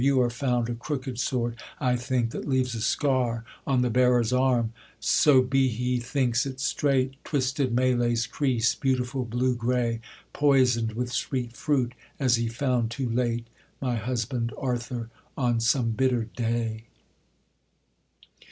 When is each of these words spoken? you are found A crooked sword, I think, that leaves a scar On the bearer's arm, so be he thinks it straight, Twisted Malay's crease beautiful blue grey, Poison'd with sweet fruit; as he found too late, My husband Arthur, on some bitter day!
you 0.03 0.19
are 0.19 0.31
found 0.31 0.67
A 0.67 0.73
crooked 0.73 1.19
sword, 1.19 1.57
I 1.79 1.95
think, 1.95 2.31
that 2.31 2.47
leaves 2.47 2.73
a 2.73 2.81
scar 2.81 3.45
On 3.67 3.83
the 3.83 3.89
bearer's 3.91 4.33
arm, 4.33 4.73
so 4.99 5.43
be 5.43 5.67
he 5.67 5.99
thinks 5.99 6.43
it 6.43 6.59
straight, 6.59 7.23
Twisted 7.23 7.71
Malay's 7.71 8.25
crease 8.25 8.73
beautiful 8.73 9.25
blue 9.25 9.53
grey, 9.53 10.01
Poison'd 10.33 10.93
with 10.93 11.11
sweet 11.13 11.55
fruit; 11.55 11.93
as 12.19 12.37
he 12.37 12.47
found 12.47 12.89
too 12.89 13.11
late, 13.11 13.45
My 13.79 13.93
husband 13.95 14.51
Arthur, 14.57 15.11
on 15.37 15.59
some 15.59 15.91
bitter 15.91 16.25
day! 16.35 16.85